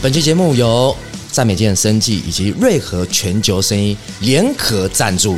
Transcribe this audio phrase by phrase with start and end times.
[0.00, 0.96] 本期节目由
[1.32, 5.36] 赞美健生技以及瑞和全球生音联合赞助。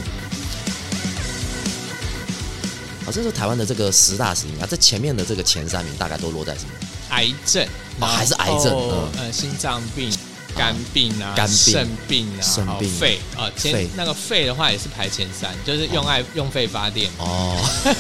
[3.07, 6.71] 好，这是台湾的这个十大死因啊，这前面的这个前三名大概都落在什么？
[7.09, 7.67] 癌症，
[8.01, 9.09] 哦还是癌症嗯。
[9.17, 10.13] 呃，心脏病、
[10.55, 11.57] 肝病啊、肝病。
[11.57, 12.87] 肾病啊，肾病。
[12.91, 17.11] 肺啊，前那个肺的话也是排前三，就是用爱用肺发电。
[17.17, 17.57] 哦，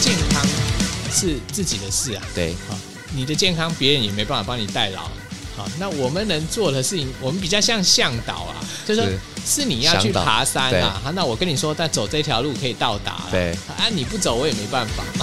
[0.00, 0.46] 健康
[1.12, 2.78] 是自己的事啊，对，啊，
[3.16, 5.08] 你的健康别人也没办法帮你代劳。
[5.56, 9.08] 好，那我们能做的事情，我们比较像向导啊，就是说
[9.46, 15.02] 是你要去爬山对啊，好那我跟你说，但走这条路可以到达啦，对啊，你不走我也没办法。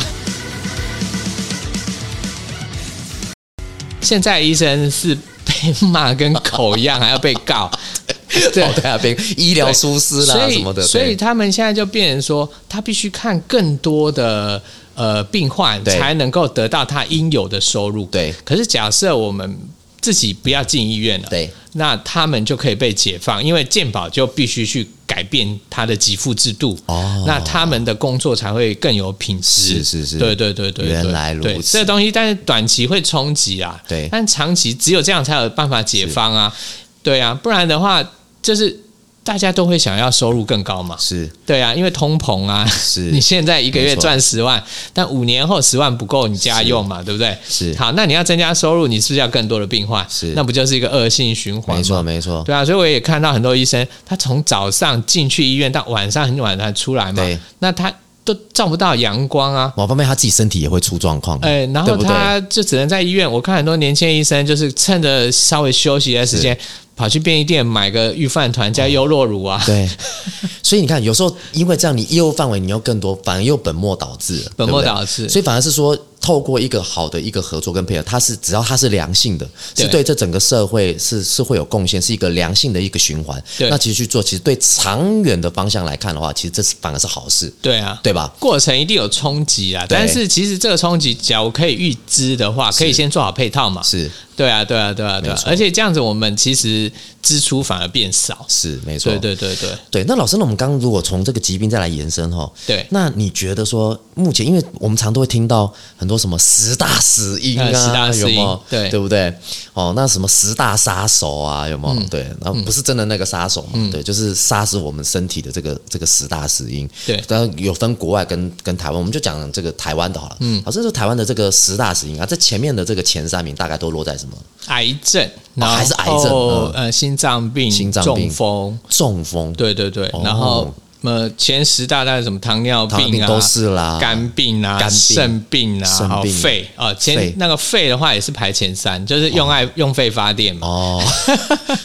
[4.01, 5.15] 现在医生是
[5.45, 7.70] 被骂跟狗一样，还要被告，
[8.51, 14.59] 对哦对啊，被医疗疏失啦所以什么的，所以他们现在就变成说，他必须看更多的
[14.95, 18.05] 呃病患，才能够得到他应有的收入。
[18.05, 18.34] 对。
[18.43, 19.57] 可是假设我们
[20.01, 21.51] 自己不要进医院了，对。
[21.76, 26.77] 那他们就可以被解放，因为健保就必须去改变他的给付制度。
[26.85, 27.23] 哦。
[27.26, 29.79] 那他们的工作才会更有品质。
[29.79, 30.18] 是是是。
[30.20, 31.77] 对对对对对，原来如此。
[31.77, 34.07] 这东西，但是短期会冲击啊，对。
[34.12, 36.55] 但长期只有这样才有办法解放啊，
[37.01, 38.07] 对啊，不然的话
[38.43, 38.79] 就是
[39.24, 44.62] 大家都会想要收入更高嘛，是对啊，因为通膨啊，是 你现在一个月赚十万，
[44.93, 47.35] 但五年后十万不够你家用嘛，对不对？
[47.48, 50.05] 是好，那你要增加收入，你是不是要更多的病患？
[50.10, 51.77] 是那不就是一个恶性循环？
[51.77, 52.04] 没错。
[52.04, 57.24] 没错，对啊，所以我也看到很多医生，他从早上进去医院到晚上很晚才出来嘛，
[57.60, 57.91] 那他
[58.26, 63.30] 都照不到阳光啊，某方面他自己身体也会出状况，哎，然后他就只能在医院。
[63.30, 66.57] 我看很多年轻的医生就是趁着稍微休息的时间，
[66.96, 69.90] 跑去便利店买个御饭团加优酪乳啊，对，
[70.63, 75.28] 所以你看，有时候因为这样，你业务范围你又更多，反而又本末倒置，本末倒置。
[75.28, 83.44] 所以反而是说，透过一个好的一个合作跟配合，它是只要它是良性的，对是对这整个社会是是会有贡献，是一个良性的一个循环。
[83.58, 88.34] 对那其实去做，其实对长远的方向来看的话，其实这是反而是好事，对啊，对吧？
[88.40, 93.84] 过程一定有冲击啊，对但是其实这个冲击，假如可以预知的话，可以先做好配套嘛。
[93.84, 98.44] 是对啊，对啊，对啊，对啊而且这样子，我们其实支出反而变少。
[98.47, 99.12] 是，没错。
[99.12, 102.84] 对对对对对，那老师，那我们刚刚如果从这个疾病再来延伸哈，对。
[102.90, 108.63] 那你觉得说，目前因为我们常都会听到很多什么十大死因啊，呃十大死因有没有？
[108.69, 109.34] 对对不对？
[109.74, 112.00] 哦，那什么十大杀手啊，有没有？
[112.00, 116.90] 嗯对，然后不是真的那个杀手嘛，对，就是杀死我们身体的这个这个十大死因。
[117.06, 120.38] 对当然有分国外跟跟台湾，我们就讲这个台湾的好了。
[120.40, 124.38] 嗯，好，这是台湾的这个十大死因啊，这前面的这个前三名大概都落在什么？
[124.68, 130.73] 癌症，然后还是癌症嗯呃，心脏病、心脏病中风，中风、对对对哦，然后
[131.03, 132.40] 呃前十大大概什么？
[132.40, 136.34] 糖尿病啊，病都是啦，肝病啊、肝病肾病啊，还有肾病。
[136.34, 137.00] 肺啊，肺。
[137.00, 140.68] 前那个肺的话也是排前三，就是用爱用肺发电嘛。
[140.68, 141.03] 哦，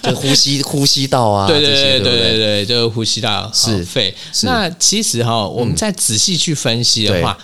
[0.02, 2.38] 就呼吸 呼吸道啊，对对对对不对？
[2.38, 4.14] 对，就是呼吸道是肺。
[4.32, 4.46] 是。
[4.46, 7.36] 那其实哈，我们再仔细去分析的话，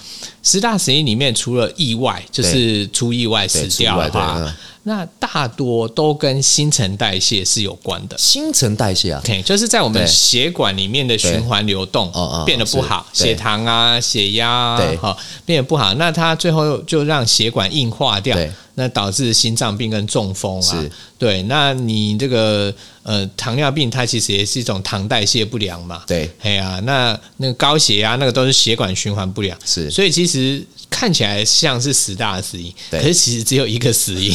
[0.42, 4.52] 十大死因里面除了意外，就是出意外死掉的话嗯，
[4.86, 8.16] 那大多都跟新陈代谢是有关的。
[8.18, 12.12] 新陈代谢啊，OK，就是在我们血管里面的循环流动
[12.44, 20.90] 变得不好，血糖啊、血压啊对，好变得不好，那它最后就让血管硬化掉对，那导致心脏病跟中风啊是。
[21.18, 26.02] 对，那你这个呃糖尿病，它其实也是一种糖代谢不良嘛。
[26.06, 34.32] 对，哎呀，那那个高血压那个都是血管循环不良，是所以其实看起来像是十大死因，可是其实只有一个死因，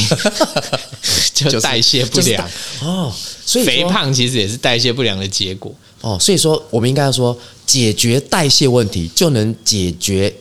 [1.34, 2.50] 就就是代谢不就是良。
[2.82, 3.14] 哦，
[3.46, 5.74] 所以肥胖其实也是代谢不良的结果。
[6.02, 10.34] 哦，所以说我们应该要说，解决代谢问题就能解决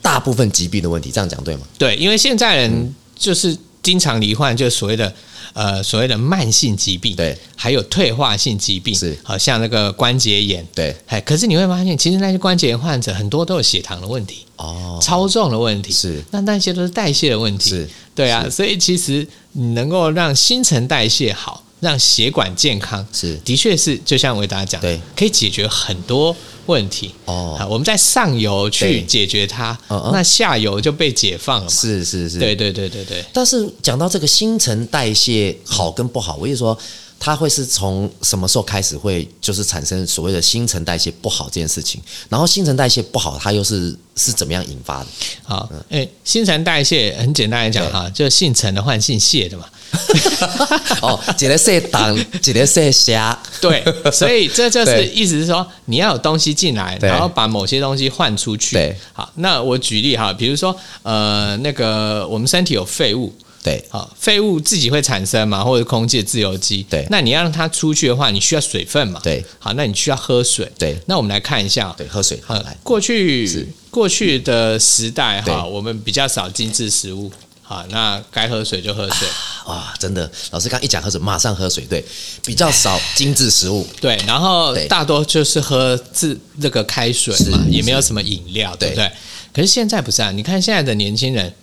[0.00, 1.62] 大部分疾病的问题，这样讲对吗？
[1.76, 5.14] 对，因为现在嗯人就是经常罹患，就是所谓的
[5.52, 9.16] 呃所谓的慢性疾病，对，还有退化性疾病，是。
[9.22, 16.24] 好像那个关节炎，对，哎，可是你会发现，其实那些关节炎患者很多都有血糖的问题、哦，超重的问题，是。
[16.30, 26.34] 那那些都是代谢的问题，是，对啊，所以其实你能够让新陈代谢好，让血管健康，是的确是就像我给大家讲，对，可以解决很多
[26.66, 27.12] 问题。
[27.24, 31.70] 哦啊，我们在上游去解决它，那下游就被解放了嘛。
[31.70, 36.78] 是是是，对对对对对，但是讲到这个新陈代谢好跟不好，我意思说，
[37.18, 42.00] 它会是从什么时候开始会就是产生所谓的新陈代谢不好这件事情？
[42.28, 45.06] 然后新陈代谢不好，它又是是怎么样引发的？
[45.44, 49.64] 好，哎，新陈代谢很简单来讲哈，就姓陈的换姓谢的嘛。
[51.02, 53.82] 哦，几个色党，几个色虾，对，
[54.12, 58.76] 所以这就是意思是说，你要有东西进来，然后把某些东西换出去。
[58.76, 63.32] 对，好，那我举例哈，比如说呃，那个我们身体有废物。
[63.62, 66.82] 对好，废物自己会产生嘛，或者空气的自由基。
[66.88, 69.20] 对那你要让它出去的话，你需要水分嘛。
[69.22, 70.66] 对，好，那你需要喝水。
[70.78, 77.30] 对那我们来看一下，对，喝水好好来，过去是过去的时代哈，我们比较少精致食物。
[77.70, 79.28] 好，那该喝水就喝水。
[79.66, 82.04] 哇，真的，老师刚一讲喝水，马上喝水，对，
[82.44, 89.08] 比较少精致食物， 对，然后大多就是喝自那个开水嘛，也没有什么饮料，对不对？
[89.54, 91.54] 可是现在不是啊，你看现在的年轻人，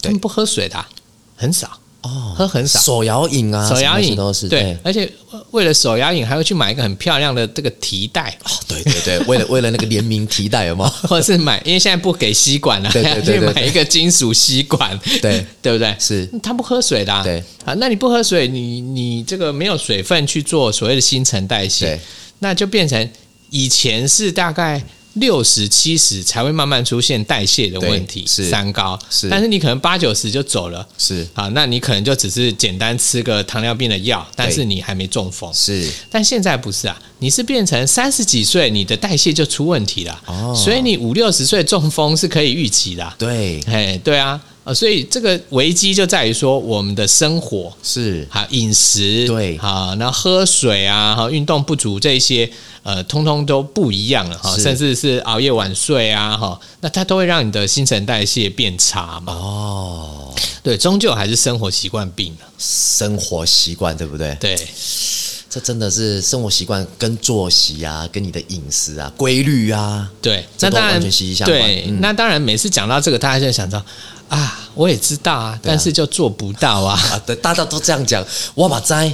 [0.00, 0.88] 他们不喝水的啊、
[1.34, 1.75] 很少，
[2.06, 2.78] 哦，喝很少。
[2.80, 5.10] 手摇饮啊，手摇饮都是对，而且
[5.50, 10.88] 为了手摇饮还会去买一个很漂亮的这个提袋，哦，对对对，为了为了那个联名提袋有没有？
[11.08, 13.34] 或者是买，因为现在不给吸管 了，对对对对。
[13.38, 15.44] 去买一个金属吸管，对。
[15.60, 15.94] 对不对？
[15.98, 16.26] 是。
[16.42, 17.42] 他不喝水的、啊，对。
[17.64, 21.98] 啊，那你不喝水，你你这个没有水分去做所谓的新陈代谢，
[22.38, 23.10] 那就变成
[23.50, 24.80] 以前是大概
[25.16, 29.28] 六十七十才会慢慢出现代谢的问题，是三高，是。
[29.28, 30.86] 但是你可能八九十就走了。
[30.98, 31.26] 是。
[31.34, 35.52] 啊，那你可能就只是简单吃个糖尿病的药，但是你还没中风。
[35.52, 35.88] 是。
[36.10, 40.54] 但现在不是啊，你是变成三十几岁，你的代谢就出问题了，哦。
[40.54, 43.60] 所以你五六十岁中风是可以预期的啊、对。
[43.66, 47.72] 哎，对啊，呃，所以这个危机就在于说我们的生活。
[47.84, 52.50] 是好，饮食对好，那喝水啊，哈，运动不足这些，
[52.82, 59.32] 呃，通通都不一样了哈，甚至是熬夜晚睡啊，哈，那它都会让你的新陈代谢变差嘛。
[59.32, 60.34] 哦，
[60.64, 62.48] 对，终究还是生活习惯病了。
[62.58, 64.36] 生活习惯对不对？
[64.40, 64.58] 对，
[65.48, 73.80] 这真的是生活习惯跟作息啊，跟你的饮食啊、规律啊，对，那当然完全息息相关对，嗯那当然，每次讲到这个，大家就想到
[74.28, 76.98] 啊，我也知道啊，但是就做不到啊。
[77.12, 78.24] 啊，对，大家都这样讲，
[78.54, 79.12] 我把摘，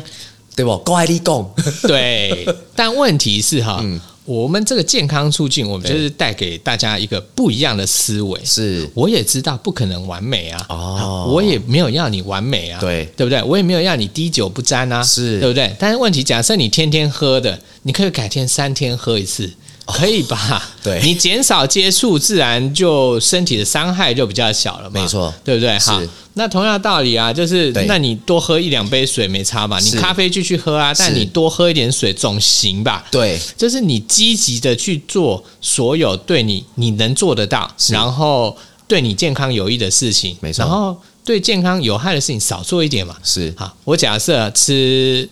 [0.56, 0.76] 对不？
[0.78, 1.54] 高爱你讲，
[1.86, 8.40] 对，但问题是哈，嗯我们这个健康促进，我们就是带给大家一个不一样的思维。
[8.44, 13.42] 是我也知道不可能完美啊，哦我也没有要你完美啊，对对不对？
[13.42, 15.74] 我也没有要你滴酒不沾啊，是对不对？
[15.76, 19.52] 但是问题，假设你天天喝的，你可以改天三天喝一次。
[19.98, 20.62] 可以吧？
[20.82, 25.00] 对你减少接触，自然就身体的伤害就比较小了嘛。
[25.00, 25.78] 没错对不对？
[25.78, 26.00] 是好，
[26.34, 29.78] 那同样道理啊，就是那你多喝一两杯水没差吧？
[29.80, 33.04] 你咖啡继续喝啊，但你多喝一点水总行吧？
[33.10, 38.56] 对，就是你积极的去做所有对你你能做得到，然后
[38.86, 43.16] 对你健康有益的事情，没错然后对健康有害的事情少做一点嘛。
[43.22, 45.28] 是好，我假设吃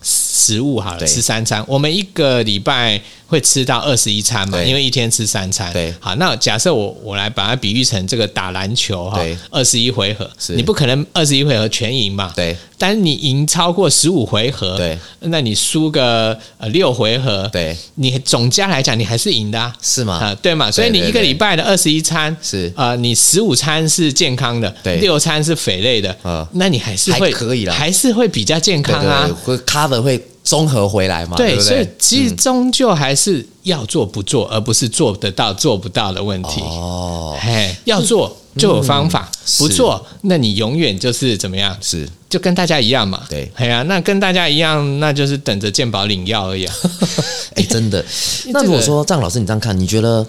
[0.00, 5.72] 食物好了，吃三餐，我们一个礼拜会吃到二十一餐嘛，因为一天吃三餐。
[5.72, 5.94] 对。
[6.00, 10.54] 好，那假设我我来把它比喻成这个打篮球哈，二十一回合，是。
[10.54, 12.32] 你不可能二十一回合全赢嘛。
[12.34, 12.56] 对。
[12.80, 19.74] 但是你赢超过十五回合，对，那你输个呃六回合，对，你总加来讲你还是赢的啊。
[19.82, 20.14] 是吗？
[20.14, 22.72] 啊，对嘛，所以你一个礼拜的二十一餐是。
[22.76, 24.96] 呃，你十五餐是健康的，对。
[24.98, 27.74] 六餐是肥类的，嗯那你还是会还可以啦。
[27.74, 29.26] 还是会比较健康啊。
[29.26, 29.34] 对，。
[29.34, 31.36] 会 cover 会综合回来嘛？
[31.36, 31.86] 对不所以？
[31.98, 36.62] 其实终究还是要做不做，而不是做得到做不到的问题。
[36.62, 43.24] 哦，嘿，要做就有方法，是不做那你永远就是怎么样，是就跟大家一样嘛。
[43.28, 46.74] 对哎呀、那跟大家一样，那就是等着健保领药而已啊。
[47.54, 48.02] 哎，真的。
[48.48, 50.26] 那如果说张老师，你这样看，你觉得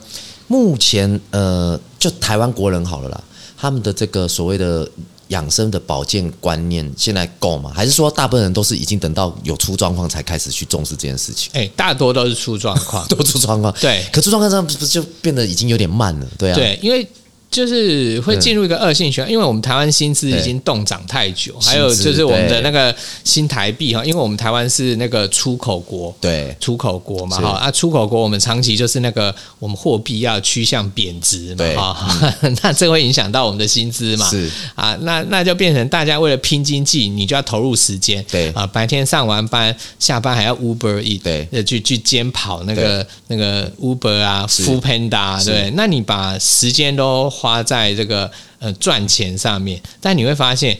[0.48, 3.23] 目前呃，就台湾国人好了啦，
[3.57, 4.85] 他们的这个所谓的
[5.30, 7.71] 养生的保健观念现在够吗？
[7.74, 11.50] 还是说大部分人都是已经等到有出状况才开始去重视这件事情？
[11.54, 13.07] 哎，大多都是出状况。
[13.09, 16.28] 都出状况，对可出状况这样不是就变得已经有点慢了？
[16.38, 17.07] 对啊，对，因为
[17.51, 26.15] 就是会进入一个恶性循环，因为我们台湾薪资已经冻涨太久，对还有就是我们的那个新台币哈，因为我们台湾是那个出口国。
[26.21, 27.44] 对出口国嘛是。
[27.44, 34.29] 哈啊，出口国我们长期就是那个我们货币要趋向贬值嘛对哈， 那这会影响到我们的薪资嘛。
[34.29, 34.49] 是。
[34.75, 38.49] 啊，那那就变成大家为了拼经济，你就要投入时间对。
[38.51, 41.47] 啊，白天上完班，下班还要 Uber E 对。
[41.51, 45.49] 呃去去兼跑那个那个 Uber 啊是，Food Panda 是。
[45.49, 48.30] 对，那你把时间都花在这个
[48.60, 50.78] 呃赚钱上面，但你会发现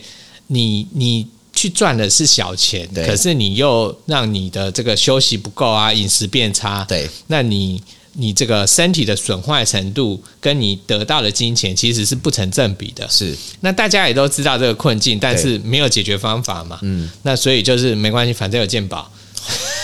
[0.48, 1.26] 你你。
[1.52, 7.82] 去赚的是小钱，对可是你又让你的这个休息不够啊，饮食变差，对那你
[8.14, 13.06] 你这个身体的损坏程度跟你得到的金钱其实是不成正比的。
[13.10, 16.78] 是那大家也都知道这个困境，但是没有解决方法嘛。
[16.82, 19.10] 嗯，那所以就是没关系，反正有健保。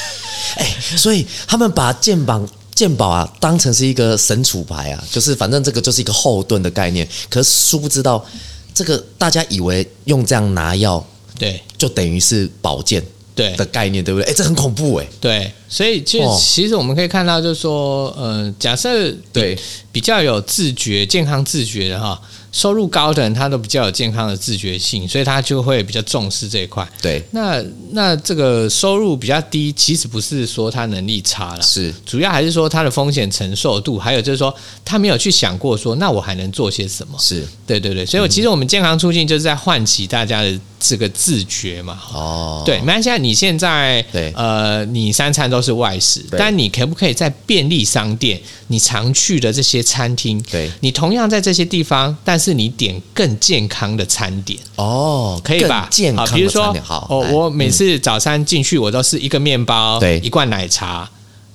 [0.96, 7.08] 所以他们把健保健保啊当成是一个神主牌啊，就是反正这个就是一个后盾的概念。
[7.28, 8.24] 可是殊不知道，
[8.72, 11.04] 这个大家以为用这样拿药
[11.38, 13.02] 对就等于是保健
[13.34, 14.30] 对的概念，对不对？
[14.30, 15.06] 哎，这很恐怖哎。
[15.20, 19.58] 对，所以其实、哦其实我们可以看到，就是说，呃，假设对
[19.90, 22.20] 比较有自觉、健康自觉的哈，
[22.56, 26.88] 收入高的人他都比较有健康的自觉性，所以他就会比较重视这一块。
[27.02, 31.92] 对，那那这个收入比较低，其实不是说他能力差了，是。
[32.06, 34.54] 主要还是说他的风险承受度，还有就是说
[34.86, 37.18] 他没有去想过说，那我还能做些什么？
[37.20, 37.46] 是。
[37.66, 42.00] 对对对，所以我其实我们健康促进就是在唤起大家的这个自觉嘛。
[42.14, 44.32] 哦，对，没关系啊，你现在对。
[44.34, 50.70] 呃，你三餐都是外食，但你可不可以在便利商店、你常去的这些餐厅，对。
[50.80, 55.88] 你同样在这些地方，但是你点更健康的餐点，哦，可以吧？
[55.90, 56.74] 健康好比如说
[57.32, 61.08] 我每次早餐进去，我都是一个面包，对一罐奶茶。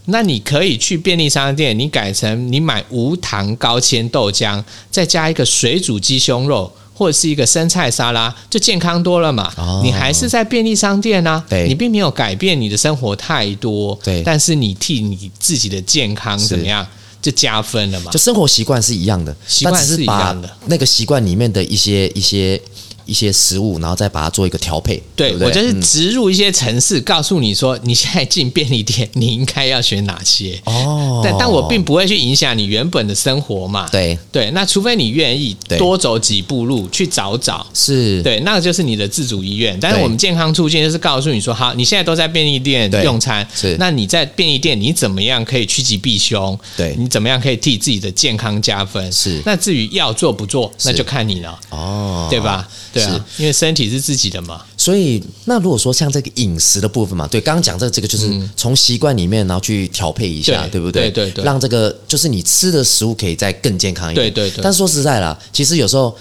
[0.05, 6.71] 那你可以去便利商店，你改成你买无糖高纤豆浆，再加一个水煮鸡胸肉。
[6.93, 9.51] 或者是一个生菜沙拉，就健康多了嘛。
[9.57, 16.86] 哦你还是在便利商店啊，对你并没有改变你的生活太多，对但是你替你自己的健康怎么样，
[17.22, 18.18] 就加分了嘛就。
[18.20, 22.62] 生活习惯是一样的，习惯是一样的那个习惯里面的一些一些
[23.05, 25.01] 一些食物，然后再把它做一个调配。
[25.15, 30.60] 对我就是嗯植入一些城市，告诉你说，你现在进便利店，你应该要选哪些。
[30.65, 33.88] 哦，但但我并不会去影响你原本的生活嘛。
[33.91, 37.65] 对对，那除非你愿意多走几步路去找找。
[37.74, 39.79] 是，对，那就是你的自主意愿。
[39.79, 46.58] 但是我们健康促进就是告诉你说，好，你现在都在便利店用餐，是那你在便利店你怎么样可以趋吉避凶？
[46.77, 49.12] 对你怎么样可以替自己的健康加分？
[49.12, 52.67] 是那至于要做不做，那就看你了，哦，对吧？
[52.93, 54.62] 对啊，因为身体是自己的嘛。
[54.77, 61.10] 所以，那如果说像这个饮食的部分嘛，对，刚刚讲这个这个就是从习惯里面，然后去调配一下，对对不对？
[61.12, 64.31] 对对对让这个就是你吃的食物可以再更健康一点。
[64.33, 66.15] 对对对但是说实在啦，其实有时候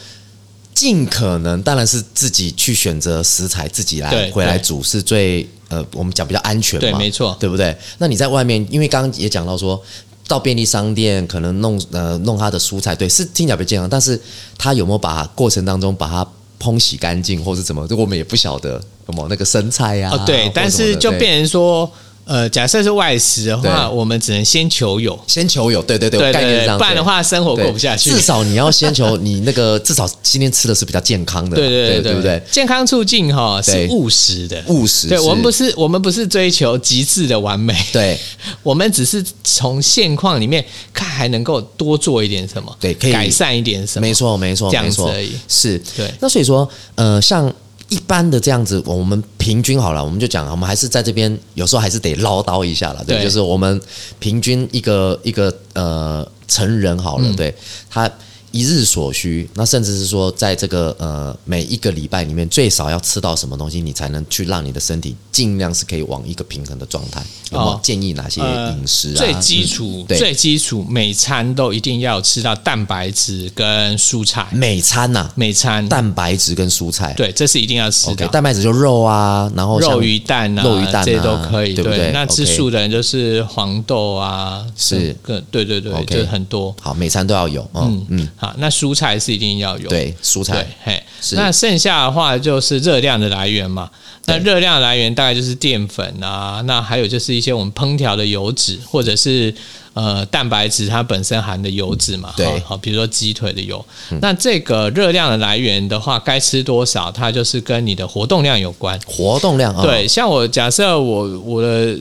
[0.74, 7.76] 尽可能当然是自己去选择食材，自己来回来煮是最呃，我们讲比较安全嘛，对没错对不对？
[7.98, 9.82] 那你在外面，因为刚刚也讲到说。
[10.28, 14.16] 到便利商店可能弄呃弄它的蔬菜，对，是听起来比较健康，但是
[14.56, 16.24] 它有没有把过程当中把它
[16.60, 21.90] 烹洗干净，或是怎么，这我们也不晓得什么那个生菜呀、哦，对，但是就变成说，
[22.24, 28.10] 呃，假设是外食的话，我们只能先求有，先求有，对对对，对对对，概念上，不然的话生活过不下去。
[28.10, 32.40] 至少你要先求你那个， 至少今天吃的是比较健康的对，对对对不对？
[32.50, 38.18] 健康促进哈是务实的，务实，对我们不是我们不是追求极致的完美，对。
[38.62, 43.12] 我们只是从现况里面看还能够多做一点什么，对可以。
[43.12, 45.76] 改善一点什么，没错没错这样子而已，是。
[45.96, 46.08] 对。
[46.20, 47.52] 那所以说，呃，像
[47.90, 53.78] 一般的这样子，我们平均好了，我们就讲，我们还是在这边有时候还是得唠叨一下了，对，对就是我们
[54.18, 57.54] 平均一个一个呃成人好了，嗯对
[57.90, 58.10] 他。
[58.52, 67.22] 一日所需，那甚至是说，在这个呃每一个礼拜里面，最少要吃到什么东西，你才能去让你的身体尽量是可以往一个平衡的状态？
[67.52, 69.16] 有没有哦建议哪些呃饮食啊？
[69.16, 77.12] 最基础嗯、最基础，每餐都一定要吃到蛋白质跟蔬菜，每餐呐、每餐蛋白质跟蔬菜。
[77.14, 78.26] 对，这是一定要吃的。
[78.28, 81.74] 蛋白质就肉啊，然后肉鱼蛋啊，肉鱼蛋啊这些都可以。
[81.74, 86.74] 对不对那吃素的人就是黄豆啊，是个对对对，OK 就是很多。
[86.80, 87.68] 好，每餐都要有。
[87.74, 89.88] 嗯嗯嗯，好，那蔬菜是一定要有。
[89.88, 93.90] 对，蔬对菜，嘿，那剩下的话就是热量的来源嘛。
[94.26, 99.52] 那热量的来源大概就是淀粉啊，那还有就是一些我们烹调的油脂，或者是
[99.94, 102.32] 呃蛋白质它本身含的油脂嘛。
[102.36, 103.84] 对嗯好，比如说鸡腿的油。
[104.20, 108.98] 那这个热量的来源的话，该吃多少，它就是跟你的活动量有关。
[109.06, 111.98] 活动量啊，对，像我假设我我的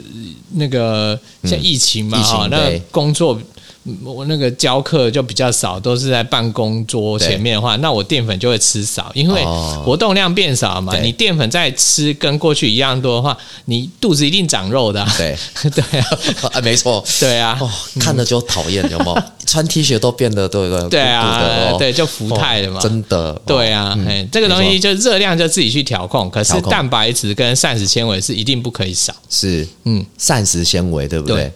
[0.56, 3.40] 那个像疫情嘛哈、那工作。
[3.86, 10.92] 嗯我那个教课就比较少，都是在办公桌前面的话，那我淀粉就会吃少，因为哦活动量变少嘛。
[10.92, 15.38] 对你淀粉再吃跟过去一样多的话，你肚子一定长肉的啊、对，
[15.72, 16.08] 对啊，
[16.54, 17.04] 啊，没错。
[17.20, 17.70] 对啊，哦，
[18.00, 19.24] 看了就讨厌，有没有？
[19.46, 22.78] 穿 T 恤都变得对对对啊，哦对，就浮态了嘛。
[22.80, 23.42] 哦真的。
[23.48, 23.98] 对啊，
[24.32, 29.16] 这个东西就热量就自己去调控，可是蛋白质跟膳食纤维是一定不可以少。
[29.30, 31.36] 是嗯，膳食纤维，对不对？
[31.38, 31.52] 对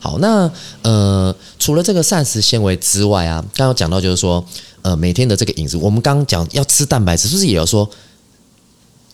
[0.00, 0.50] 好，那
[0.82, 1.34] 呃，
[1.66, 4.44] 除了这个膳食纤维之外啊，刚刚讲到就是说，
[4.82, 7.90] 呃，每天的这个饮食，我们刚刚讲要吃蛋白质，是不是也有说？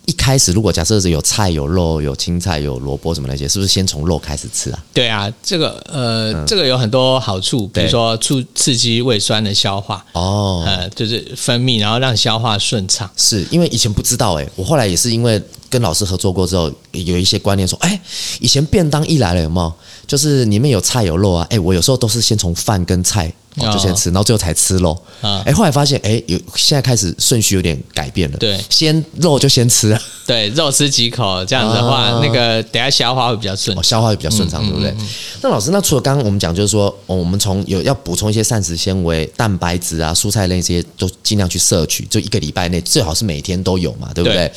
[0.05, 4.85] 一开始，如果假设是有菜、有肉、有青菜、有萝卜什么那些，是不是先从肉开始吃啊？
[4.93, 13.09] 对啊，这个呃，这个有很多好处，比如说促刺激胃酸的消化，哦，呃，就是分泌，然后让消化顺畅。
[13.17, 15.43] 是因为以前不知道哎、我后来也是因为
[15.73, 17.99] 跟老师合作过之后，有一些观念说，哎、
[18.39, 19.73] 以前便当一来了有没有？
[20.07, 24.91] 就是里面有菜有肉啊，哎、我有时候都是先从饭跟菜哦就先吃，然后最后才吃肉。
[25.23, 28.37] 啊哎，后来发现，哎，有现在开始顺序有点改变了。
[28.37, 33.83] 对先肉就先吃，对，肉吃几口，这样子的话，啊那个等下消化会比较顺哦，。
[33.83, 34.95] 消化会比较顺畅，对不对？
[35.41, 44.37] 那老师，那除了刚刚我们讲，就是说，哦，我们从有要补充一些膳食纤维、蛋白质啊、蔬菜类这些，都尽量去摄取，就一个礼拜内最好是每天都有嘛，对不对？
[44.37, 44.53] 对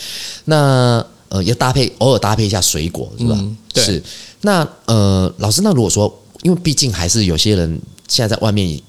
[0.45, 3.35] 那呃，要搭配偶尔搭配一下水果，是吧？
[3.37, 4.03] 嗯对是。
[4.41, 6.13] 那呃，老师，那如果说，
[6.43, 8.79] 因为毕竟还是有些人现在在外面，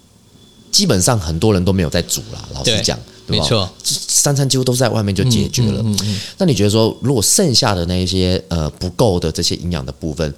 [0.70, 3.42] 基本上很多人都没有在煮啦，老实讲，对吧？
[3.42, 5.80] 没错，三餐几乎都是在外面就解决了。
[5.82, 10.34] 嗯嗯嗯那你觉得说，如果剩下的那一些呃不够的这些营养的部分，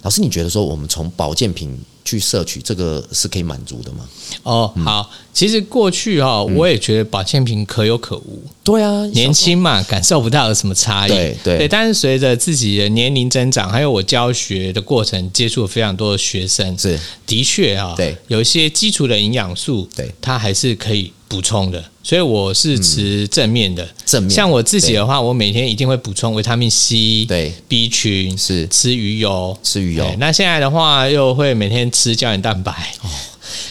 [0.00, 4.08] 老师你觉得说，我们从保健品去摄取，这个是可以满足的吗？
[4.42, 11.10] 哦，好，其实过去哈、我也觉得保健品可有可无，对啊，年轻嘛，感受不到有什么差异。
[11.10, 11.68] 对对。
[11.68, 16.98] 但是随着自己的年龄增长，还有我教学的过程，接触了非常多的学生，是。
[17.26, 20.12] 的确啊，对，有一些基础的营养素，对。
[20.20, 21.82] 它还是可以补充的。
[22.02, 23.88] 所以我是持正面的。
[24.04, 29.56] 正面像我自己的话，我每天一定会补充维他命 C、对 B 群，是吃鱼油。
[29.62, 32.72] 吃鱼油，那现在的话，又会每天吃胶原蛋白。
[33.02, 33.08] 哦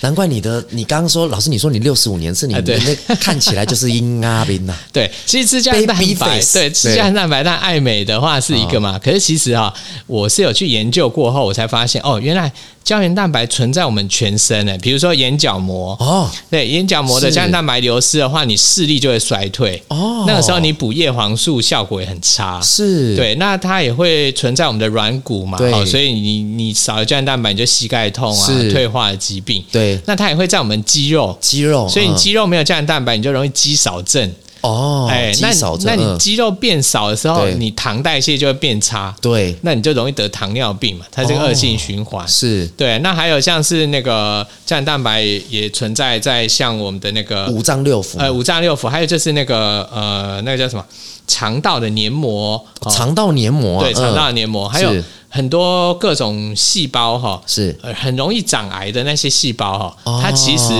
[0.01, 2.79] 难怪你的你刚刚说，老师你说你六十五年是你的
[3.19, 8.99] 看起来就是婴啊兵呐， 对，其实吃胶原蛋白，对，吃胶原蛋白，但爱美的话是一个嘛。
[8.99, 9.73] 可是其实啊，
[10.05, 12.51] 我是有去研究过后，我才发现哦，原来
[12.83, 14.77] 胶原蛋白存在我们全身呢。
[14.79, 19.81] 比如说眼角膜，哦对，眼角膜的是胶原蛋白流失的话，你视力就会衰退。
[19.87, 22.59] 哦，那个时候你补叶黄素效果也很差。
[22.61, 29.63] 是对，那它也会存在我们的软骨嘛，所以你你少了胶原蛋白，你就膝盖痛啊，退化的疾病。
[29.71, 34.31] 对那它也会在我们肌肉，肌肉，所以你嗯肌肉没有胶原蛋白，你就容易肌少症。
[34.61, 35.49] 哦，哎，那
[35.83, 36.17] 那你嗯。
[36.19, 39.55] 肌肉变少的时候，你糖代谢就会变差，对。
[39.61, 42.27] 那你就容易得糖尿病嘛，它是个恶性循环。
[42.27, 42.67] 是。
[42.77, 48.17] 对，那还有像是那个胶原蛋白也存在在像我们的那个五脏六腑。
[48.17, 50.85] 嘛，呃五脏六腑，还有就是那个呃那个叫什么
[51.27, 57.41] 肠道的黏膜，哦肠道黏膜啊，对肠道的嗯黏膜，还有是很多各种细胞哈。
[57.47, 60.73] 是呃，很容易长癌的那些细胞哈，哦它其实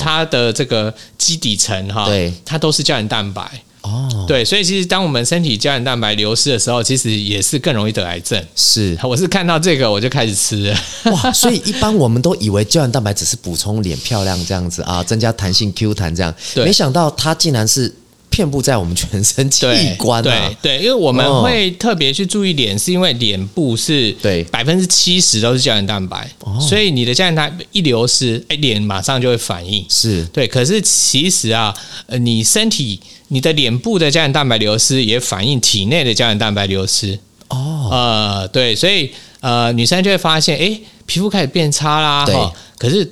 [0.00, 3.48] 它的这个基底层哈，对它都是胶原蛋白。
[3.82, 8.38] 哦，对，所以其实当我们身体胶原蛋白流失的时候，其实也是更容易得癌症。
[8.54, 10.78] 是我是看到这个我就开始吃了。
[11.12, 17.94] 哇，所以一般我们都以为胶原蛋白只是补充脸漂亮这样子啊，增加弹性 Q 弹这样，对没想到它竟然是
[18.30, 19.66] 遍布在我们全身器
[19.98, 20.78] 官啊对。
[20.78, 29.84] 对，因为我们哦会特别去注意脸，是因为脸部是对百分之七十都是胶原蛋白，哦所以你的胶原蛋白一流失，哎，脸马上就会反应。
[29.88, 31.74] 是对，可是其实啊，
[32.06, 37.18] 呃，你身体你的脸部的胶原蛋白流失，也反映体内的胶原蛋白流失。
[37.48, 42.52] 哦，呃，对，所以呃，女生就会发现，哎，皮肤开始变差啦，对哈。
[42.78, 43.04] 可是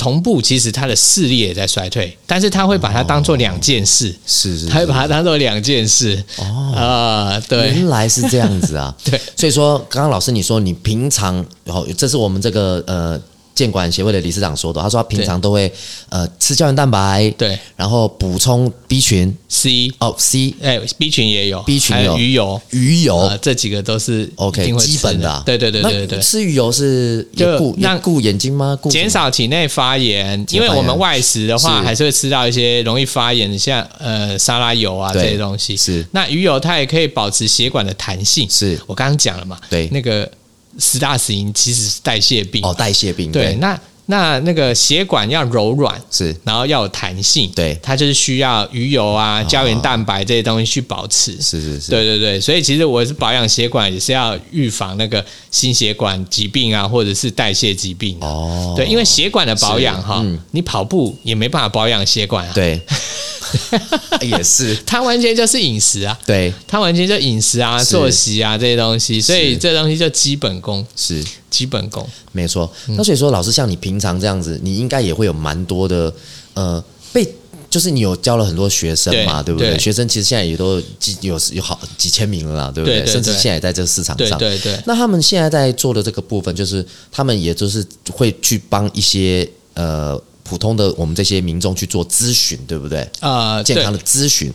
[0.00, 6.24] 同步，其实他的视力也在衰退，但是他会把它当做两件事，是是，他会把它当做两件事。
[6.38, 8.96] 哦，呃，对，原来是这样子啊。
[9.04, 13.20] 对，所以说，刚刚老师你说你平常，然后这是我们这个呃
[13.60, 15.70] 监管协会的理事长说的，他说他平常都会
[16.08, 17.58] 呃吃胶原蛋白，对。
[17.76, 22.18] 然后补充 B 群，C，哦 C 哎，B 群也有 B 群还有有。
[22.18, 22.62] 鱼油。
[22.70, 23.18] 鱼油。
[23.18, 28.78] 啊，这几个都是 OK，基本的、啊，对对对对对吃鱼油是也就顾让顾眼睛吗？
[28.80, 35.76] 顾减少体内发炎，因为我们外食的话，还是会吃到一些容易发炎的，像呃沙拉油啊这些东西。
[35.76, 36.02] 是。
[36.12, 38.48] 那鱼油它也可以保持血管的弹性。
[38.48, 38.80] 是。
[38.86, 39.86] 我刚刚讲了嘛，对。
[39.88, 40.30] 那个
[40.78, 42.60] 十大死因其实是代谢病。
[42.64, 46.34] 哦代谢病对，那那那个血管要柔软，是。
[46.42, 47.78] 然后要有弹性，对。
[47.80, 51.32] 它就是需要鱼油啊、胶原蛋白这些东西去保持。
[51.40, 51.90] 是是是。
[51.90, 58.26] 对对对，所以其实我是保养血管，也是要预防那个心血管疾病啊，或者是代谢疾病、啊。
[58.26, 58.74] 哦。
[58.76, 60.36] 对，因为血管的保养哈，嗯。
[60.50, 62.80] 你跑步也没办法保养血管啊。，对
[64.22, 72.06] 也是它完全就是饮食啊，对它完全就饮食啊、作息啊这些东西，所以这东西就基本功，是基本功。
[72.32, 72.70] 没错。
[72.88, 76.12] 嗯那所以说，老师像你平常这样子，你应该也会有蛮多的
[76.54, 76.82] 呃
[77.12, 77.34] 被。
[77.68, 79.78] 就是你有教了很多学生嘛，对不对？
[79.78, 83.06] 学生其实现在也都几有有好几千名了啦，对不对？
[83.06, 84.36] 甚至现在也在这个市场对上。
[84.36, 93.08] 对对，那他们现在在做的这个部分，就是他们也就是会去帮一些呃普通的我们这些民众去做咨询，对不对？
[93.20, 94.52] 呃，健康的咨询，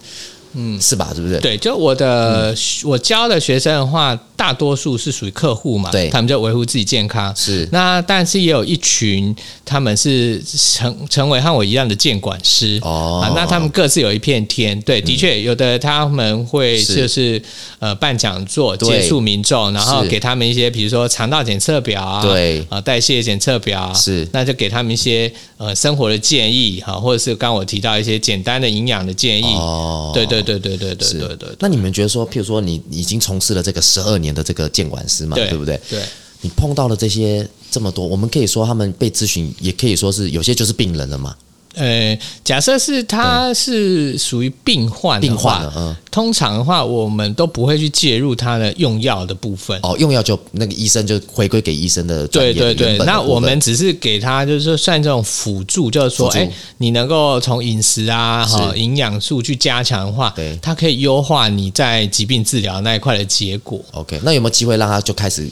[0.56, 1.12] 嗯，是吧？
[1.14, 1.40] 是不是？
[1.40, 6.10] 对，就我的、我教的学生的话，大多数是属于客户嘛，对。
[6.10, 7.36] 他们就维护自己健康。
[7.36, 7.68] 是。
[7.72, 12.80] 那但是也有一群他们是成成为和我一样的监管师。
[12.82, 13.22] 哦。
[13.24, 14.80] 啊，那他们各自有一片天。
[14.82, 17.42] 对，的确有的他们会就是
[17.80, 22.66] 呃办讲座接触民众，然后给他们一些比如说肠道检测表啊，对。
[22.70, 24.28] 啊代谢检测表啊，是。
[24.32, 29.54] 那就给他们一些呃生活的建议哈，或者是刚刚我提到一些简单的营养的建议。
[29.56, 35.80] 哦，对对对对对对是对对那你们觉得说，譬如说你已经从事了这个十二年的这个监管师嘛，对对不对？
[35.90, 36.02] 对。
[36.42, 41.36] 你碰到了这些这么多，我们可以说他们被咨询，也可以说是有些就是病人了嘛，
[41.76, 49.78] 呃，假设是他是属于病患的话病患通常的话，我们都不会去介入他的用药的部分。
[49.84, 52.98] 哦，用药就那个医生就回归给医生的对对对。
[53.00, 60.58] 那我们只是给他就是说算这种辅助，就是说，哎，你能够从饮食啊、哈营养素去加强的话，对。
[60.62, 63.80] 它可以优化你在疾病治疗那一块的结果。
[63.92, 65.50] OK，那有没有机会让他就开始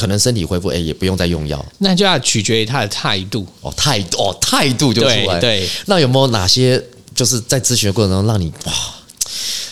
[0.00, 3.46] 可能身体恢复，哎，也不用再用药那就要取决于他的态度。
[3.60, 6.82] 哦，态度哦态度就出来，对对，那有没有哪些
[7.14, 8.72] 就是在咨询的过程中让你哇？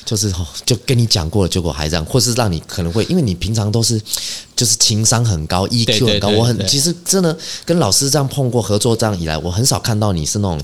[0.04, 4.00] 就是哦，就跟你讲过了，结果还这样，或是让你可能会，因为你平常都是
[4.54, 10.60] 就是情商很高，EQ 很高，我很其实真的跟老师这样碰过合作这样以来，我很少看到你是那种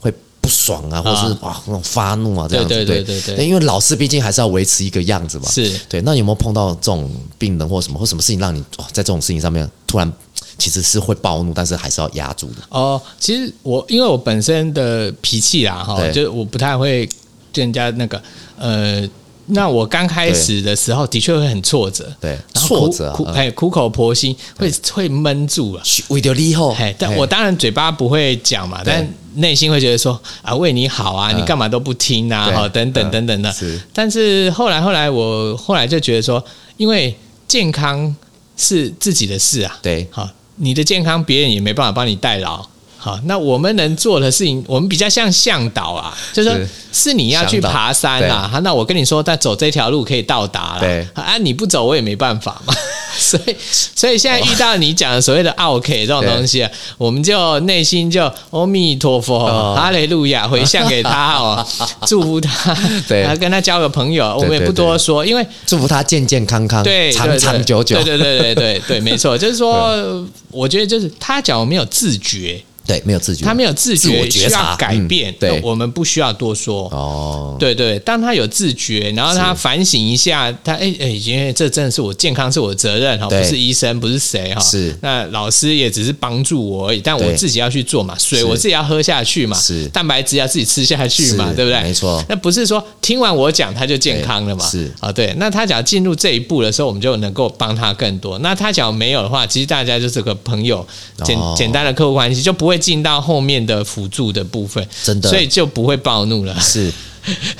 [0.00, 0.12] 会
[0.44, 6.02] 不爽啊，或是哇那种发怒啊这样子，对对对对对因为老师毕竟还是要维持一个样子嘛，是对。
[6.02, 10.12] 那有没有碰到这种病人或什么或什么事情让你在这种事情上面突然
[10.58, 12.56] 其实是会暴怒，但是还是要压住的？
[12.68, 17.08] 哦，其实我因为我本身的脾气啦，哈，对就是我不太会
[17.50, 18.22] 跟人家那个
[18.58, 19.08] 呃。
[19.46, 25.82] 那我刚开始的时候，的确会很挫折，对，然后苦挫折苦哎苦口婆心，会会闷住了。
[26.08, 32.54] 为了你好，哎，但我当然嘴巴不会讲嘛，但内心会觉得说啊，为你好啊，嗯你干嘛都不听啊，对。
[32.56, 33.10] 哈，等等嗯。
[33.10, 33.52] 等等的。
[33.52, 33.80] 是。
[33.92, 36.42] 但是后来后来我后来就觉得说，
[36.76, 37.14] 因为
[37.46, 38.14] 健康
[38.56, 42.64] 是自己的事啊，对好，你的健康别人也没办法帮你代劳。
[43.04, 51.06] 好，那我们能做的事情，我们比较像向导啊，就是说是是你要去爬山啦，好，那我跟你说，但走这条路可以到达对。
[51.14, 52.72] 啦，啊，你不走我也没办法嘛，
[53.18, 59.74] 所以所以现在遇到你讲的所谓的 OK 这种东西啊，我们就内心就阿弥陀佛，哦。
[59.76, 61.66] 哈雷路亚，回向给他哦，
[62.08, 62.74] 祝福他，
[63.06, 63.22] 对。
[63.24, 67.38] 啊跟他交个朋友，我们也不多说，因为祝福他健健康康，对，长对。
[67.38, 76.84] 长久久，对对对对对对，没错，就是说，我觉得就是他讲我没有自觉，对，没有自觉，他没有自觉，需要改变嗯，对我们不需要多说。
[76.90, 84.94] 哦，对对，当他有自觉，然后他反省一下，他哎哎，因为这真的是我健康是我的责任哈，不是医生，不是谁哈，是。
[85.00, 89.86] 那老师也只是帮助我而已，但我自己要去做嘛，水我自己要喝下去嘛，是。
[89.88, 91.80] 蛋白质要自己吃下去嘛，对不对？
[91.82, 92.22] 没错。
[92.28, 94.68] 那不是说听完我讲他就健康了嘛？
[94.68, 94.92] 是。
[95.00, 95.34] 啊，对。
[95.38, 98.38] 那他只要进入这一步的时候，我们就能够帮他更多。
[98.40, 100.86] 那他讲没有的话，其实大家就是个朋友，
[101.24, 101.54] 简哦。
[101.56, 106.58] 简单的客户关系，就不会进到后面的辅助的部分，真的所以就不会暴怒了。
[106.60, 106.92] 是。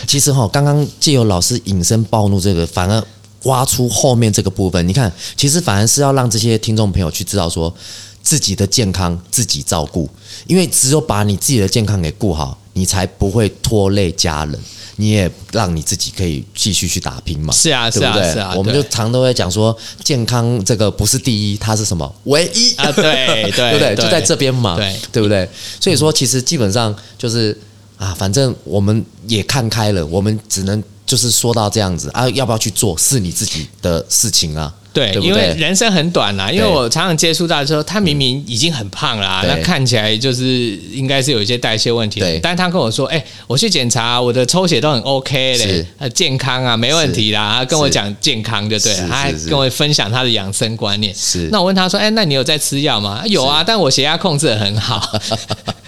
[0.06, 3.02] 其实哈，刚刚借由老师引申暴怒这个，反而
[3.44, 4.86] 挖出后面这个部分。
[4.86, 7.74] 你看，其实反而是要让这些听众朋友去知道说，
[8.22, 10.06] 自己的健康自己照顾，
[10.46, 14.60] 因为只有把你自己的健康给顾好，你才不会拖累家人。
[14.96, 18.32] 你也让你自己可以继续去打拼嘛，是啊是啊对不对？
[18.32, 22.14] 是啊我们就常都会讲说，健康这个不是第一，它是什么？
[22.24, 23.02] 唯一啊对
[23.50, 23.94] 对对不对？
[23.96, 25.48] 对就在这边嘛，对对不对？
[25.80, 27.56] 所以说，其实基本上就是
[27.96, 34.72] 啊，反正我们也看开了，我们只能就是说到这样子啊，要不要去做是你自己的事情啊。
[34.94, 36.50] 对，因为人生很短啦。
[36.50, 40.44] 因为我常常接触到的时候，他明明已经很胖啦、对那看起来就是
[40.92, 42.38] 应该是有一些代谢问题的对。
[42.38, 51.12] 但是他跟我说：“哎、我去检查，我的抽血都很 OK 嘞，呃，健康啊，没问题啦。”他跟我讲健康就对了，他还跟我分享他的养生观念。
[51.12, 55.18] 是那我问他说：“哎、那你有在吃药吗？”有啊，但我血压控制的很好。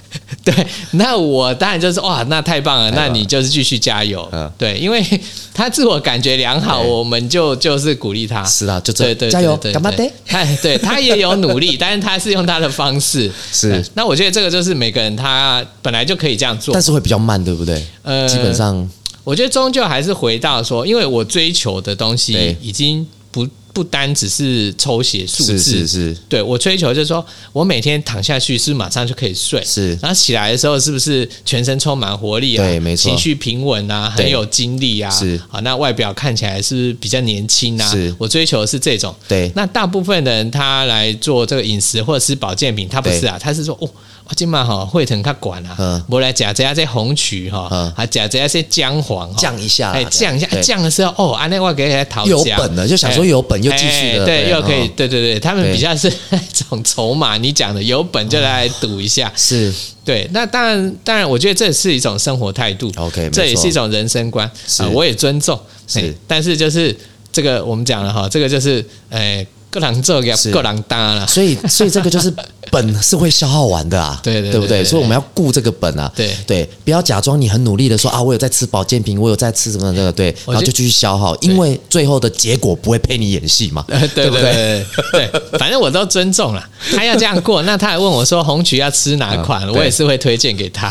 [0.46, 4.26] 对，那我当然就是哇，那太棒了，棒了那你就是继续加油。
[4.32, 5.04] 嗯对，因为
[5.52, 8.44] 他自我感觉良好，我们就就是鼓励他。
[8.44, 10.08] 是啊，就这对对，加油，对干嘛的？？
[10.24, 13.28] 他对他也有努力， 但是他是用他的方式。
[13.52, 16.80] 是那我觉得这个就是每个人他本来就可以这样做但。
[16.80, 17.84] 是会比较慢，对不对？
[18.02, 18.88] 呃基本上
[19.24, 23.44] 我觉得终究还是回到说，因为我追求的东西已经不
[23.76, 26.16] 不单只是抽血数字，是是是。
[26.30, 29.90] 对我追求就是说我每天躺下去是不是马上就可以睡，是。
[30.00, 32.64] 然后起来的时候是不是全身充满活力啊？
[32.64, 33.10] 对没错。
[33.10, 35.38] 情绪平稳啊，很有精力啊，是。
[35.46, 37.86] 好，那外表看起来是比较年轻啊？
[37.90, 38.14] 是。
[38.16, 39.14] 我追求的是这种。
[39.28, 39.52] 对。
[39.54, 43.90] 那大部分的人他来做这个饮食或者是保健品，他不是啊，他是说哦。
[44.28, 59.72] 我今晚哈会疼他管啊嗯，我来加这下这红曲哈嗯，还夹这下些姜黄，降一下，哎，降一下降的时候哦，安内我给他讨有价本了，就想说有本，又继续的，哎对，又可以，嗯对对对，他们比较是那 种筹码，你讲的有本就来赌一下， 是。
[60.04, 62.90] 对，那当然，当然，我觉得这是一种生活态度。
[62.96, 64.82] OK，这也是一种人生观，是。
[64.84, 65.98] 啊，我也尊重，是。
[65.98, 66.96] 哎但是就是
[67.32, 72.32] 这个我们讲了哈，这个就是，诶，各人做各人当啦，所以，所以这个就是
[72.70, 74.82] 本是会消耗完的啊，对对对不对？
[74.84, 76.34] 所以我们要顾这个本啊，对。
[76.46, 84.84] 对，不要假装你很努力的说啊，我有在吃保健品，我有在吃什么这个，对，然后就继续消耗，因为最后的结果不会配你演戏嘛， 呃对不对？
[85.12, 86.68] 对反正我都尊重了。
[86.94, 90.90] 他要这样过，那他还问我说红曲要吃哪款，嗯我也是会推荐给他。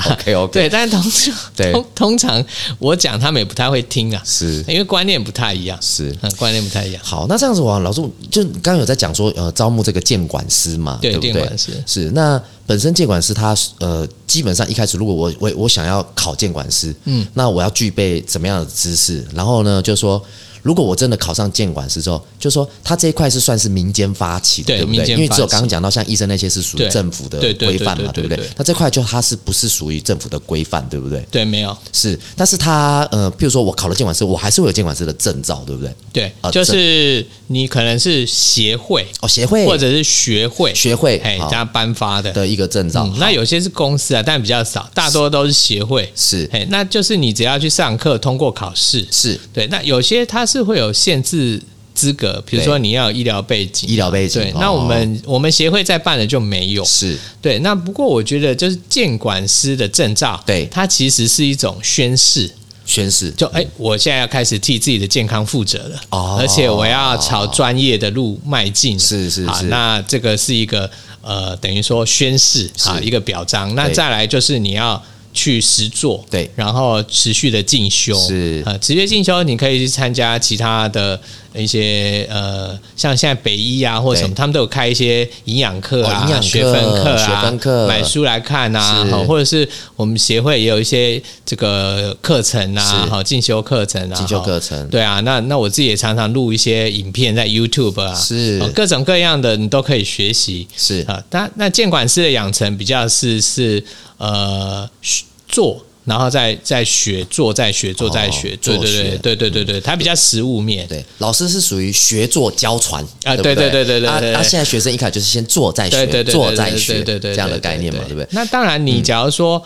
[0.51, 1.71] 对，但是通常对。
[1.71, 2.45] 通通常
[2.79, 4.63] 我讲他们也不太会听啊，是。
[4.67, 6.15] 因为观念不太一样，是。
[6.21, 7.01] 嗯，观念不太一样。
[7.03, 11.31] 好，那这样子我老师就刚刚有在讲说，呃，招募这个监管师嘛，对不对？
[11.31, 19.23] 监管师是那本身监管师他呃，基本上一开始如果我我我想要考监管师，嗯，那我要具备怎么样的知识？
[19.35, 20.19] 然后呢，就是说。
[20.65, 25.05] 如果我真的考上监管师之后，就说他这一块是算是民间发起的，对对不对？
[25.13, 28.49] 因为只有刚刚讲到像医生那些是属于政府的规范嘛，不对不对对？
[28.57, 31.23] 那这块就它是不是属于政府的规范，对不对？
[31.29, 35.93] 对，没有，是，但是他呃，譬如说我考了监管师，我还是会有监管师的证照，对不对？
[36.11, 42.31] 对啊，就是你可能是协会哦，协会或者是学会，学会好，哎他颁发的。
[42.31, 43.05] 的一个证照。
[43.05, 46.11] 嗯，那有些是公司啊，但比较少，大多都是协会。
[46.15, 51.61] 是哎，那就是你只要去上课，通过考试，是对，那有些他是会有限制
[51.93, 56.83] 资格，比如说你要有医疗背景，医疗背景对，哦那我们我们协会在办的就没有。
[56.83, 62.51] 是对，那不过我觉得就是监管师的证照，对它其实是一种宣誓，
[62.85, 70.89] 宣誓，就哎，我现在要开始替自己的健康负责了，哦而且我要朝专业的路迈进是是是那这个是一个
[71.21, 73.73] 呃，等于说宣誓啊，是一个表彰。
[73.73, 75.01] 那再来就是你要。
[75.35, 76.49] 去实做，对。
[76.55, 78.63] 然后持续的进修，是。
[78.65, 81.19] 呃，持续进修，你可以去参加其他的
[81.53, 87.87] 一些呃，像现在北医啊或者什么，他们都有开一些营养课啊、哦营养学分课啊、学分课。
[87.87, 93.09] 买书来看啊，好或者是我们协会也有一些这个课程啊，是。
[93.09, 94.87] 好进修课程啊，进修好课程。
[94.87, 98.59] 对啊，那那我自己也常常录一些影片在 YouTube 啊，是。
[98.61, 100.65] 哦各种各样的你都可以学习。
[100.77, 101.03] 是。
[101.07, 101.21] 啊。
[101.31, 103.83] 那那监管师的养成比较是是
[104.17, 105.85] 呃学做。
[106.07, 110.87] 然后再再学做，再学做，再学，对对做对对对对对，它比较实物面。
[110.87, 114.43] 对，老师是属于学做教传啊对不对对对对对啊！
[114.43, 118.27] 现在学生一开始就是先做再学，做再学，对对对这样的概念嘛，对不对？
[118.33, 119.59] 那当然，你假如说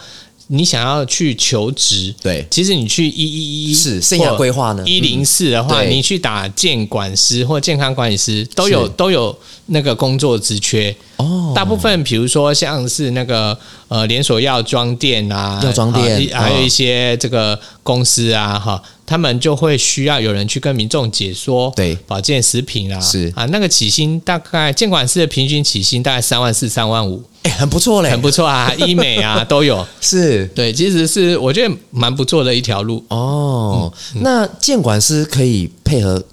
[0.52, 2.44] 你想要去求职，对。
[2.50, 4.84] 其实你去一一一是生涯规划呢？
[4.84, 5.94] 一零四的话，对。
[5.94, 10.96] 你去打健管师或健康管理师都有都有那个工作职缺。
[11.18, 13.56] 哦，大部分比如说像是那个
[13.90, 16.66] 呃连锁药妆店啊，药妆店啊还有嗯。
[16.66, 29.84] 一些这个公司啊哈，他们就会需要有人去跟民众解说对保健食品啊，是啊那个起薪大概监管师的平均起薪大概三万四三万五，哎，很不错嘞，很不错啊， 医美啊都有。
[30.00, 33.04] 是对，其实是我觉得蛮不错的一条路。
[33.08, 33.92] 哦。
[34.14, 36.24] 嗯那监管师可以配合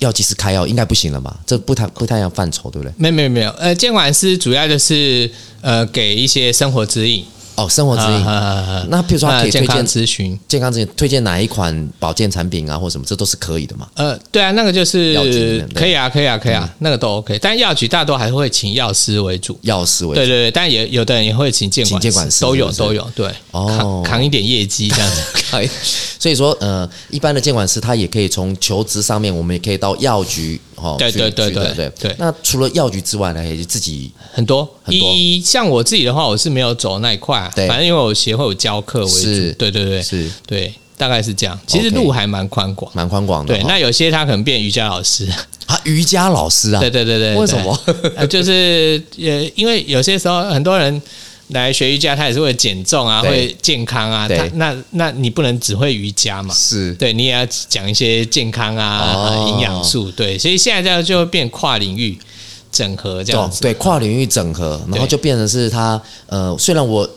[0.00, 1.34] 药剂师开药，应该不行了吧？
[1.46, 2.92] 这不太不太一样范畴，对不对？
[2.98, 5.30] 没有没有没有，呃，监管师主要就是
[5.62, 7.24] 呃给一些生活指引，
[7.56, 8.26] 哦，生活指引。
[8.26, 10.38] 啊那譬如说，他可以推荐咨询。
[10.46, 13.88] 健康咨询，推荐哪一款保健产品啊，或什么，这都是可以的嘛？
[13.94, 15.14] 呃，对啊，那个就是
[15.74, 17.38] 可以啊，可以啊，可以啊，那个都 OK。
[17.40, 25.22] 但药局大多还是会请药师为主，药师为主对对对，但也有的人也会请监管请监管师都有都有，对，哦扛扛一点业绩这样子。
[26.18, 30.60] 所以说，呃，一般的监管师他也可以从求职上面，我们也可以到药局
[30.98, 32.14] 对对对对对对。
[32.18, 35.12] 那除了药局之外呢，也自己很多，很多。
[35.12, 39.52] 一像我自己的话，我是没有走那一块反正因为我协会有教课为是。
[39.52, 40.30] 主，对对对，是。
[40.46, 41.58] 对，大概是这样。
[41.66, 42.90] 其实路还蛮宽广。
[42.94, 43.66] 蛮宽广的对，哦。
[43.68, 45.26] 那有些他可能变瑜伽老师，
[45.66, 47.78] 啊，瑜伽老师啊，对对对对，为什么？
[48.28, 51.00] 就是也，因为有些时候很多人
[51.48, 54.28] 来学瑜伽，他也是为了减重啊，对会健康啊。
[54.54, 56.52] 那那你不能只会瑜伽嘛？
[56.54, 60.10] 是对，你也要讲一些健康啊、哦营养素。
[60.10, 62.18] 对，所以现在这样就会变跨领域
[62.72, 63.60] 整合这样子。
[63.60, 67.08] 对跨领域整合，然后就变成是他呃，虽然我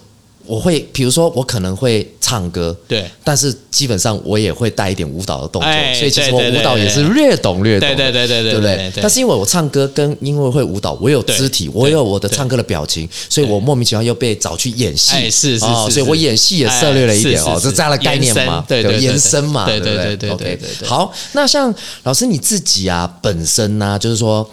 [0.46, 3.10] 我会，比如说我可能会唱歌，对。
[3.24, 8.92] 但是基本上我也会带一点舞蹈的动作，哎所以其实我舞蹈也是略懂略懂对，对对对对对不对？
[9.02, 19.96] 但是因为我唱歌跟因为会舞蹈，我有肢体，我有我的唱歌的表情，所以我莫名其妙又被找去演戏，哎是是哦是是所以我演戏也涉略了一点哦，哎是是这这样的概念嘛，对延伸嘛，对不对？
[19.96, 20.88] 对对对对对。
[20.88, 24.48] 好，那像老师你自己啊，本身呢、就是说，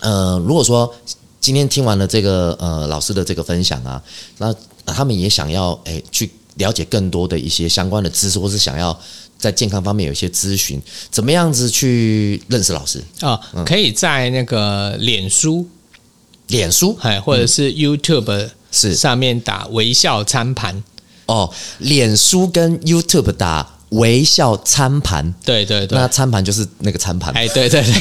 [0.00, 0.92] 呃，如果说
[1.40, 4.02] 今天听完了这个呃老师的这个分享啊，
[4.38, 4.56] 那、呃
[4.92, 8.98] 他们也想要哎去了解更多的一些相关的知识，或是想要
[9.38, 13.02] 在健康方面有一些咨询，怎么样子去认识老师？
[13.22, 15.66] 哦，可以在那个脸书，
[16.48, 16.96] 脸书？
[17.00, 18.94] 哎，或者是 YouTube 是。
[18.94, 20.82] 上面打微笑餐盘，
[21.26, 25.98] 哦，脸书跟 YouTube 打微笑餐盘，对对对。
[25.98, 27.32] 那，餐盘就是那个餐盘。
[27.34, 27.94] 哎，对对对，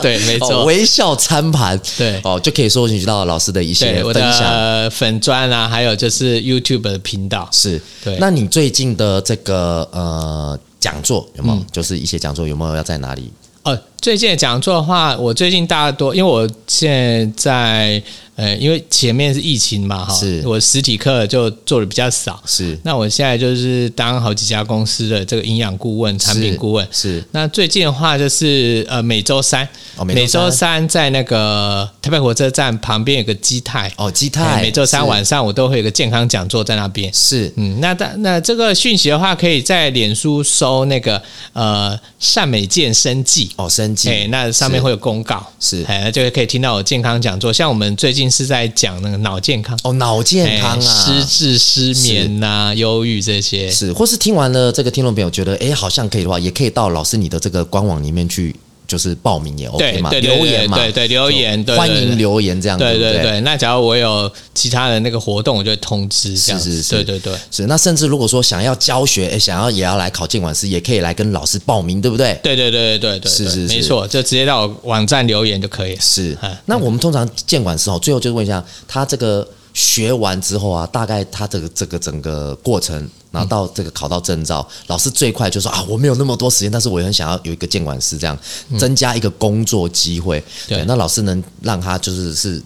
[0.00, 2.20] 对， 没哦，错，微笑餐盘，对。
[2.22, 4.40] 哦，就可以搜寻到老师的一些分享。
[4.42, 8.16] 的粉砖啊，还有就是 YouTube 的频道，是，对。
[8.20, 11.58] 那你最近的这个呃讲座有没嗯。
[11.58, 11.64] 有？
[11.72, 13.32] 就是一些讲座有没有要在哪里？
[13.64, 18.02] 哦，最近的讲座的话，我最近大多，因为我现在
[18.36, 20.42] 呃，因为前面是疫情嘛，哈，是。
[20.44, 22.42] 我实体课就做的比较少。
[22.44, 22.76] 是。
[22.82, 26.86] 那我现在就是当好几家公司的这个营养顾问、产品顾问。
[26.90, 27.24] 是。
[27.30, 30.80] 那最近的话就是呃每周三，哦每周三。
[30.80, 37.08] 三在那个台北火车站旁边有个基泰，哦，基哎泰每周三晚上我都会有个健康讲座在那边。
[37.14, 37.50] 是。
[37.56, 43.52] 嗯，那那那这个讯息的话，可以在脸书搜那个呃善美健生计。
[43.54, 47.52] 哦，生计哎，那上面会有公告，是哎，那就可以听到我健康讲座。
[47.52, 53.70] 像我们最近是在讲那个脑健康、哦，脑健康哎啊，失智、失眠呐、忧郁这些。
[53.70, 58.54] 是，或是听完了这个听众朋友觉得，哎，好像可以的话，也可以到老师你的这个官网里面去，
[58.86, 62.02] 就是报名也 OK 嘛，留言嘛，对对对留言对对对。
[62.02, 66.70] 迎留言这样，对对对对，那假如我有其他的那个活动，我就会通知这样子。
[66.70, 66.94] 是是是。
[66.96, 72.38] 对对对，是，那甚至如果说想要教学，哎，想要也要来考监管师，也可以来跟老师报名，对不对？
[72.42, 73.74] 对对对对对对，是是是。
[73.74, 75.96] 没错，就直接到网站留言就可以。
[76.00, 76.36] 是。
[76.42, 82.96] 嗯，那我们通常监管师哦，最后就是问一下，他这个学完之后啊，大概他这个这个整个过程，
[83.30, 88.38] 然后到这个考到证照，老师最快就说啊，我没有那么多时间，但是我也很想要有一个监管师这样，
[88.78, 90.42] 增加一个工作机会。
[90.68, 92.62] 对那老师能让他就是是，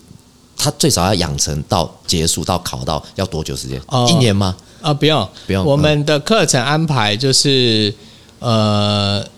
[0.57, 3.81] 他最少要养成到结束到考到要多久时间？
[3.87, 4.55] 哦一年吗？
[4.83, 7.93] 啊，不用不用我们的课程安排就是
[8.39, 9.27] 呃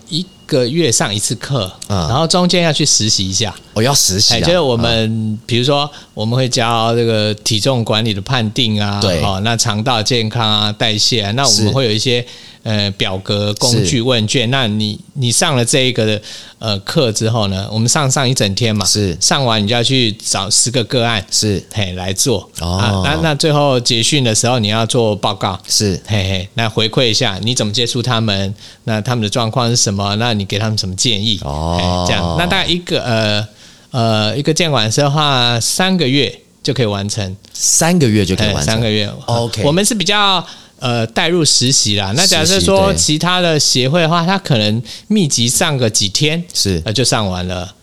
[0.51, 1.97] 个月上一次课，嗯。
[2.09, 3.55] 然后中间要去实习一下。
[3.73, 4.79] 我要实习就是我嗯。
[4.81, 9.23] 们比如说我们会教这个体重管理的判定啊，对。
[9.23, 12.25] 哦，那肠道健康啊、代谢啊，那我们会有一些
[12.63, 14.49] 呃表格、工具、问卷。
[14.51, 16.21] 那你你上了这一个的
[16.59, 23.01] 呃课之后呢，我们上上一整天嘛，是上完你就要去找十个个案，是嘿来做哦啊。
[23.03, 30.15] 那那最后结训的时候你要做报告，是嘿嘿，那回馈一下你怎么接触他们，那他们的状况是什么？
[30.17, 31.39] 那你给他们什么建议？
[31.43, 33.47] 哦嘿这样，那大概一个呃
[33.91, 39.09] 呃一个监管师的话，三个月就可以完成，三个月就可以完成，三个月。
[39.25, 40.45] OK 我们是比较。
[40.81, 42.11] 呃，带入实习啦。
[42.17, 46.81] 那假设说其他的协会的话，他可能密集上个几天，是。
[46.83, 47.73] 呃，就上完了。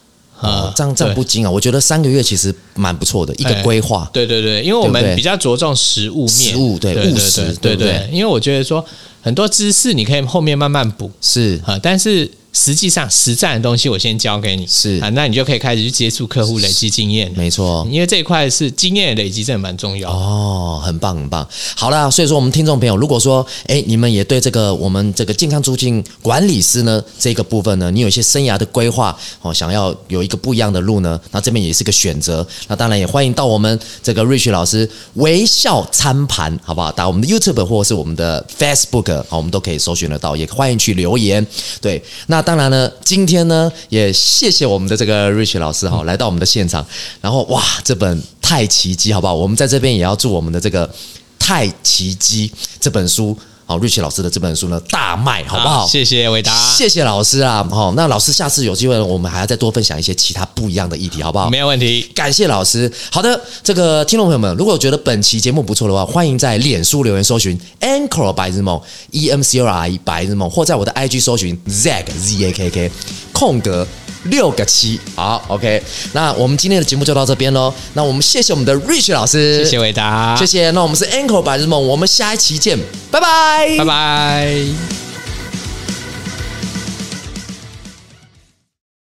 [0.41, 4.09] 啊，哦这样这样不精啊，我觉得三个月其实蛮不错的一个哎规划。
[4.13, 8.09] 对对对，因为我们比较着重实物面，实物对对务实对对？
[8.13, 8.85] 因为我觉得说
[9.21, 11.11] 很多知识你可以后面慢慢补。
[11.21, 11.61] 是。
[11.65, 17.33] 啊，但是实际上实战的东西我先教给你，是啊，那你就可以开始去接触客户，累积经验。
[17.37, 17.87] 没错。
[17.91, 20.11] 因为这一块是经验累积，真的蛮重要。
[20.11, 21.47] 哦，很棒很棒。
[21.77, 32.47] 好啦，所以说我们听众朋友，如果说哎，你们也对这个我们这个健康促进管理师呢这个部分呢，你有一些生涯的规划哦，想要有一个不一样的路呢，那这边也是个选择。
[32.67, 36.91] 那当然也欢迎到我们这个 Rich 老师微笑餐盘，好不好？
[36.91, 41.47] 打我们的 YouTube 或者是我们的 Facebook，好，我们都可以搜寻得到，也欢迎去留言。
[41.81, 46.85] 对，那当然呢，今天呢也谢谢我们的这个 Rich 老师哈，来到我们的现场，
[47.21, 49.35] 然后哇，这本《太奇迹》好不好？
[49.35, 50.87] 我们在这边也要祝我们的这个
[51.39, 52.49] 《太奇迹》
[52.81, 53.37] 这本书，
[53.69, 55.87] 好，Rich 老师的这本书呢大卖，好不好？
[55.87, 61.51] 谢谢伟达，谢谢老师啊，好，那老师下次有机会，我们还要再多分享一些其他不一样的议题，好不好？
[61.51, 62.01] 没有问题。
[62.15, 62.91] 感谢老师。
[63.13, 72.91] 好的，这个听众朋友们，如果觉得本期节目不错的话，欢迎在脸书留言搜寻 Anchor 白日梦 E M C R I 白日梦，或在我的 IG 搜寻 Zack Z A K K
[73.35, 73.87] 空格
[74.25, 75.01] 六个七。
[75.15, 77.73] 好，OK，那我们今天的节目就到这边喽。
[77.95, 80.71] 那我们谢谢我们的 Rich 老师，谢谢伟达，谢谢。
[80.73, 82.79] 那我们是 Anchor 白日梦，我们下一期见，
[83.11, 85.08] 拜拜，拜拜。